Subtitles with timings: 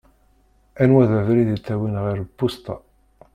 [0.81, 2.75] Anwa i d abrid ittawin ɣer lpusṭa?